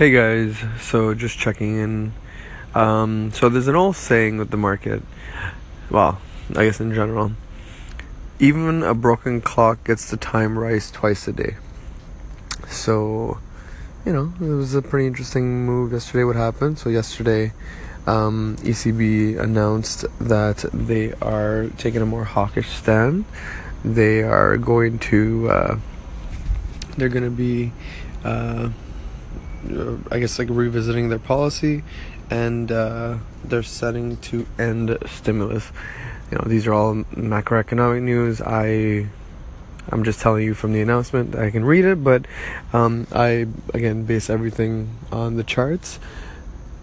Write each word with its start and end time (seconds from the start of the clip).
Hey 0.00 0.12
guys, 0.12 0.56
so 0.80 1.12
just 1.12 1.38
checking 1.38 1.76
in. 1.76 2.12
Um, 2.74 3.32
so 3.34 3.50
there's 3.50 3.68
an 3.68 3.76
old 3.76 3.96
saying 3.96 4.38
with 4.38 4.48
the 4.48 4.56
market, 4.56 5.02
well, 5.90 6.22
I 6.56 6.64
guess 6.64 6.80
in 6.80 6.94
general, 6.94 7.32
even 8.38 8.82
a 8.82 8.94
broken 8.94 9.42
clock 9.42 9.84
gets 9.84 10.10
the 10.10 10.16
time 10.16 10.58
right 10.58 10.80
twice 10.90 11.28
a 11.28 11.34
day. 11.34 11.56
So, 12.66 13.40
you 14.06 14.14
know, 14.14 14.32
it 14.40 14.54
was 14.54 14.74
a 14.74 14.80
pretty 14.80 15.06
interesting 15.06 15.66
move 15.66 15.92
yesterday. 15.92 16.24
What 16.24 16.36
happened? 16.36 16.78
So 16.78 16.88
yesterday, 16.88 17.52
um, 18.06 18.56
ECB 18.60 19.38
announced 19.38 20.06
that 20.18 20.64
they 20.72 21.12
are 21.20 21.66
taking 21.76 22.00
a 22.00 22.06
more 22.06 22.24
hawkish 22.24 22.70
stand. 22.70 23.26
They 23.84 24.22
are 24.22 24.56
going 24.56 24.98
to, 25.10 25.50
uh, 25.50 25.78
they're 26.96 27.10
going 27.10 27.24
to 27.24 27.30
be. 27.30 27.72
Uh, 28.24 28.70
I 30.10 30.18
guess 30.18 30.38
like 30.38 30.48
revisiting 30.50 31.08
their 31.08 31.18
policy, 31.18 31.82
and 32.30 32.70
uh, 32.72 33.18
they're 33.44 33.62
setting 33.62 34.16
to 34.18 34.46
end 34.58 34.96
stimulus. 35.06 35.70
You 36.30 36.38
know, 36.38 36.44
these 36.46 36.66
are 36.66 36.72
all 36.72 36.94
macroeconomic 36.94 38.02
news. 38.02 38.40
I 38.40 39.08
I'm 39.90 40.04
just 40.04 40.20
telling 40.20 40.44
you 40.44 40.54
from 40.54 40.72
the 40.72 40.80
announcement. 40.80 41.34
I 41.34 41.50
can 41.50 41.64
read 41.64 41.84
it, 41.84 42.04
but 42.04 42.26
um, 42.72 43.08
I 43.12 43.48
again 43.74 44.04
base 44.04 44.30
everything 44.30 44.96
on 45.10 45.36
the 45.36 45.44
charts. 45.44 45.98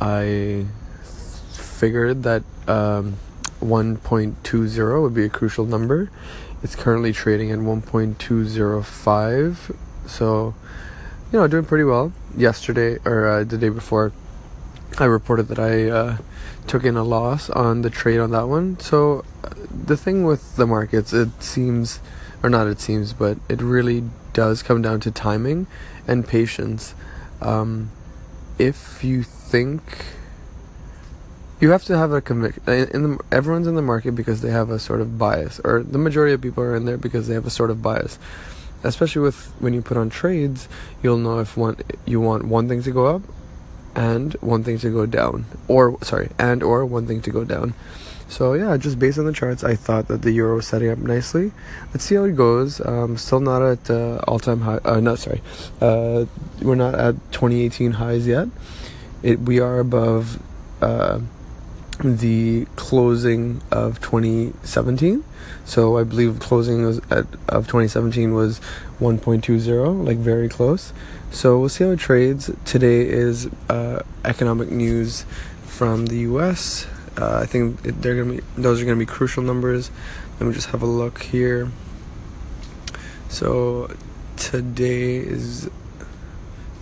I 0.00 0.66
figured 1.52 2.22
that 2.22 2.42
um, 2.66 3.16
1.20 3.60 5.02
would 5.02 5.14
be 5.14 5.24
a 5.24 5.28
crucial 5.28 5.66
number. 5.66 6.10
It's 6.62 6.74
currently 6.74 7.12
trading 7.12 7.50
at 7.50 7.58
1.205, 7.58 9.76
so 10.06 10.54
you 11.32 11.38
know, 11.38 11.46
doing 11.46 11.64
pretty 11.64 11.84
well. 11.84 12.12
Yesterday 12.36 12.98
or 13.04 13.28
uh, 13.28 13.44
the 13.44 13.58
day 13.58 13.68
before, 13.68 14.12
I 14.98 15.04
reported 15.04 15.48
that 15.48 15.58
I 15.58 15.88
uh, 15.88 16.16
took 16.66 16.84
in 16.84 16.96
a 16.96 17.04
loss 17.04 17.50
on 17.50 17.82
the 17.82 17.90
trade 17.90 18.18
on 18.18 18.30
that 18.32 18.48
one. 18.48 18.78
So 18.80 19.24
uh, 19.42 19.50
the 19.70 19.96
thing 19.96 20.24
with 20.24 20.56
the 20.56 20.66
markets, 20.66 21.12
it 21.12 21.42
seems, 21.42 22.00
or 22.42 22.50
not, 22.50 22.66
it 22.66 22.80
seems, 22.80 23.12
but 23.12 23.38
it 23.48 23.60
really 23.60 24.04
does 24.32 24.62
come 24.62 24.82
down 24.82 25.00
to 25.00 25.10
timing 25.10 25.66
and 26.06 26.26
patience. 26.26 26.94
Um, 27.40 27.90
if 28.58 29.02
you 29.02 29.22
think 29.22 29.82
you 31.60 31.70
have 31.70 31.84
to 31.84 31.96
have 31.96 32.12
a 32.12 32.20
conviction 32.20 32.62
in 32.68 33.02
the 33.02 33.18
everyone's 33.32 33.66
in 33.66 33.74
the 33.74 33.82
market 33.82 34.12
because 34.12 34.42
they 34.42 34.50
have 34.50 34.70
a 34.70 34.78
sort 34.78 35.00
of 35.00 35.18
bias 35.18 35.60
or 35.64 35.82
the 35.82 35.98
majority 35.98 36.34
of 36.34 36.40
people 36.40 36.62
are 36.62 36.76
in 36.76 36.84
there 36.84 36.98
because 36.98 37.26
they 37.26 37.34
have 37.34 37.46
a 37.46 37.50
sort 37.50 37.70
of 37.70 37.80
bias 37.82 38.18
especially 38.84 39.22
with 39.22 39.52
when 39.58 39.74
you 39.74 39.82
put 39.82 39.96
on 39.96 40.10
trades, 40.10 40.68
you'll 41.02 41.18
know 41.18 41.40
if 41.40 41.56
one 41.56 41.76
you 42.06 42.20
want 42.20 42.44
one 42.44 42.68
thing 42.68 42.82
to 42.82 42.90
go 42.90 43.06
up 43.06 43.22
and 43.94 44.34
one 44.34 44.64
thing 44.64 44.78
to 44.78 44.90
go 44.90 45.06
down, 45.06 45.46
or 45.68 45.98
sorry, 46.02 46.30
and 46.38 46.62
or 46.62 46.84
one 46.84 47.06
thing 47.06 47.20
to 47.22 47.30
go 47.30 47.44
down. 47.44 47.74
So 48.28 48.54
yeah, 48.54 48.76
just 48.76 48.98
based 48.98 49.18
on 49.18 49.26
the 49.26 49.32
charts, 49.32 49.62
I 49.62 49.74
thought 49.76 50.08
that 50.08 50.22
the 50.22 50.32
euro 50.32 50.56
was 50.56 50.66
setting 50.66 50.90
up 50.90 50.98
nicely. 50.98 51.52
Let's 51.92 52.04
see 52.04 52.14
how 52.14 52.24
it 52.24 52.36
goes. 52.36 52.84
Um, 52.84 53.16
still 53.16 53.40
not 53.40 53.62
at 53.62 53.90
uh, 53.90 54.20
all-time 54.26 54.60
high. 54.62 54.78
Uh, 54.84 55.00
no, 55.00 55.14
sorry, 55.14 55.42
uh, 55.80 56.24
we're 56.62 56.74
not 56.74 56.94
at 56.94 57.14
2018 57.32 57.92
highs 57.92 58.26
yet. 58.26 58.48
It 59.22 59.40
we 59.40 59.60
are 59.60 59.78
above 59.78 60.42
uh, 60.82 61.20
the 61.98 62.66
closing 62.76 63.62
of 63.70 64.00
2017. 64.00 65.24
So 65.64 65.98
I 65.98 66.04
believe 66.04 66.38
closing 66.40 66.84
was 66.84 66.98
at, 67.10 67.26
of 67.48 67.66
2017 67.66 68.34
was 68.34 68.60
1.20, 69.00 70.06
like 70.06 70.18
very 70.18 70.48
close. 70.48 70.92
So 71.30 71.58
we'll 71.58 71.68
see 71.68 71.84
how 71.84 71.90
it 71.90 71.98
trades. 71.98 72.50
Today 72.64 73.06
is 73.06 73.48
uh, 73.68 74.02
economic 74.24 74.70
news 74.70 75.26
from 75.62 76.06
the 76.06 76.18
U.S. 76.18 76.86
Uh, 77.16 77.38
I 77.42 77.46
think 77.46 77.82
they're 77.82 78.16
gonna 78.16 78.36
be 78.36 78.40
those 78.56 78.80
are 78.80 78.84
gonna 78.84 78.96
be 78.96 79.06
crucial 79.06 79.42
numbers. 79.42 79.90
Let 80.38 80.46
me 80.46 80.54
just 80.54 80.68
have 80.68 80.82
a 80.82 80.86
look 80.86 81.22
here. 81.22 81.70
So 83.28 83.90
today 84.36 85.16
is 85.16 85.68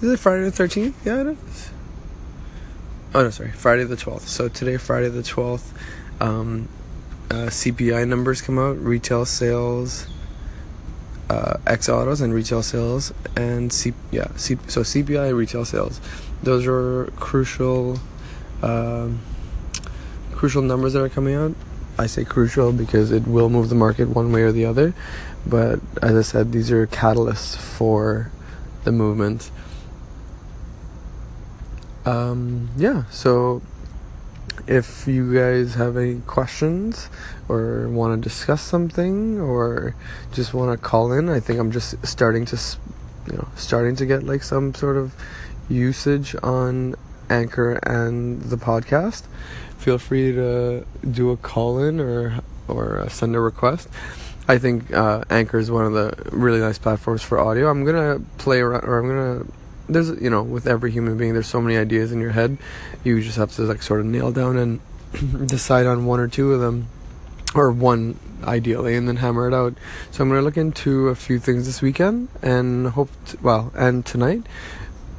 is 0.02 0.10
it 0.12 0.18
Friday 0.18 0.44
the 0.44 0.50
13th? 0.50 0.94
Yeah, 1.04 1.20
it 1.22 1.38
is. 1.38 1.70
Oh 3.14 3.22
no, 3.22 3.30
sorry, 3.30 3.50
Friday 3.50 3.84
the 3.84 3.96
12th. 3.96 4.22
So 4.22 4.48
today, 4.48 4.78
Friday 4.78 5.10
the 5.10 5.22
12th. 5.22 5.72
Um, 6.20 6.68
uh, 7.30 7.48
CPI 7.48 8.08
numbers 8.08 8.40
come 8.40 8.58
out, 8.58 8.78
retail 8.78 9.26
sales, 9.26 10.06
uh, 11.28 11.58
ex 11.66 11.88
autos 11.88 12.20
and 12.22 12.32
retail 12.32 12.62
sales, 12.62 13.12
and 13.36 13.72
C- 13.72 13.92
yeah, 14.10 14.28
C- 14.36 14.58
so 14.66 14.80
CPI 14.80 15.34
retail 15.34 15.64
sales. 15.66 16.00
Those 16.42 16.66
are 16.66 17.12
crucial, 17.16 17.98
uh, 18.62 19.08
crucial 20.32 20.62
numbers 20.62 20.94
that 20.94 21.02
are 21.02 21.08
coming 21.08 21.34
out. 21.34 21.54
I 21.98 22.06
say 22.06 22.24
crucial 22.24 22.72
because 22.72 23.12
it 23.12 23.26
will 23.26 23.50
move 23.50 23.68
the 23.68 23.74
market 23.74 24.08
one 24.08 24.32
way 24.32 24.42
or 24.42 24.52
the 24.52 24.64
other, 24.64 24.94
but 25.46 25.80
as 26.00 26.16
I 26.16 26.22
said, 26.22 26.52
these 26.52 26.70
are 26.70 26.86
catalysts 26.86 27.56
for 27.56 28.30
the 28.84 28.92
movement. 28.92 29.50
Um, 32.04 32.70
yeah, 32.76 33.04
so 33.10 33.62
if 34.66 35.06
you 35.06 35.34
guys 35.34 35.74
have 35.74 35.96
any 35.96 36.20
questions 36.20 37.08
or 37.48 37.88
want 37.88 38.20
to 38.20 38.28
discuss 38.28 38.62
something 38.62 39.40
or 39.40 39.94
just 40.32 40.54
want 40.54 40.72
to 40.72 40.76
call 40.76 41.12
in, 41.12 41.28
I 41.28 41.40
think 41.40 41.58
I'm 41.58 41.72
just 41.72 42.04
starting 42.06 42.44
to, 42.46 42.60
you 43.30 43.36
know, 43.36 43.48
starting 43.56 43.96
to 43.96 44.06
get 44.06 44.24
like 44.24 44.42
some 44.42 44.74
sort 44.74 44.96
of 44.96 45.14
usage 45.68 46.34
on 46.42 46.94
Anchor 47.30 47.74
and 47.82 48.42
the 48.42 48.56
podcast. 48.56 49.24
Feel 49.78 49.98
free 49.98 50.32
to 50.32 50.86
do 51.10 51.30
a 51.30 51.36
call 51.36 51.78
in 51.78 52.00
or 52.00 52.40
or 52.68 53.00
uh, 53.00 53.08
send 53.08 53.34
a 53.34 53.40
request. 53.40 53.88
I 54.48 54.58
think 54.58 54.92
uh, 54.92 55.24
Anchor 55.30 55.58
is 55.58 55.70
one 55.70 55.84
of 55.86 55.92
the 55.92 56.30
really 56.30 56.60
nice 56.60 56.78
platforms 56.78 57.22
for 57.22 57.38
audio. 57.38 57.68
I'm 57.68 57.84
gonna 57.84 58.20
play 58.38 58.60
around, 58.60 58.84
or 58.84 58.98
I'm 58.98 59.08
gonna 59.08 59.46
there's 59.88 60.10
you 60.20 60.30
know 60.30 60.42
with 60.42 60.66
every 60.66 60.90
human 60.90 61.16
being 61.16 61.32
there's 61.32 61.46
so 61.46 61.60
many 61.60 61.76
ideas 61.76 62.12
in 62.12 62.20
your 62.20 62.30
head 62.30 62.56
you 63.04 63.20
just 63.20 63.36
have 63.36 63.52
to 63.52 63.62
like 63.62 63.82
sort 63.82 64.00
of 64.00 64.06
nail 64.06 64.32
down 64.32 64.56
and 64.56 64.80
decide 65.48 65.86
on 65.86 66.06
one 66.06 66.20
or 66.20 66.28
two 66.28 66.52
of 66.52 66.60
them 66.60 66.88
or 67.54 67.70
one 67.70 68.18
ideally 68.44 68.96
and 68.96 69.06
then 69.06 69.16
hammer 69.16 69.46
it 69.46 69.54
out 69.54 69.74
so 70.10 70.22
i'm 70.22 70.28
going 70.28 70.40
to 70.40 70.44
look 70.44 70.56
into 70.56 71.08
a 71.08 71.14
few 71.14 71.38
things 71.38 71.66
this 71.66 71.82
weekend 71.82 72.28
and 72.42 72.88
hope 72.88 73.10
t- 73.26 73.38
well 73.42 73.72
and 73.76 74.04
tonight 74.06 74.42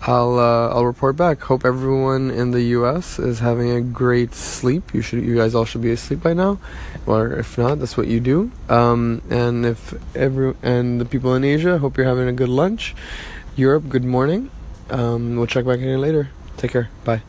I'll 0.06 0.38
uh, 0.38 0.68
I'll 0.68 0.86
report 0.86 1.16
back. 1.16 1.42
Hope 1.44 1.64
everyone 1.64 2.30
in 2.30 2.52
the 2.52 2.62
U.S. 2.78 3.20
is 3.20 3.40
having 3.40 3.72
a 3.72 3.80
great 3.80 4.36
sleep. 4.36 4.94
You 4.94 5.02
should 5.02 5.24
you 5.24 5.38
guys 5.38 5.56
all 5.56 5.64
should 5.64 5.82
be 5.82 5.92
asleep 5.92 6.22
by 6.22 6.34
now, 6.34 6.60
or 7.06 7.32
if 7.32 7.58
not, 7.58 7.80
that's 7.80 7.96
what 7.96 8.08
you 8.08 8.20
do. 8.20 8.52
Um, 8.68 9.22
and 9.30 9.66
if 9.66 9.94
every 10.14 10.56
and 10.62 11.00
the 11.00 11.06
people 11.06 11.36
in 11.36 11.46
Asia, 11.46 11.78
hope 11.78 11.96
you're 11.96 12.06
having 12.06 12.28
a 12.28 12.34
good 12.34 12.50
lunch. 12.50 12.96
Europe, 13.56 13.90
good 13.90 14.04
morning. 14.04 14.50
Um, 14.90 15.38
we'll 15.38 15.48
check 15.48 15.66
back 15.66 15.80
in 15.80 16.02
later. 16.02 16.32
Take 16.58 16.72
care. 16.72 16.90
Bye. 17.04 17.24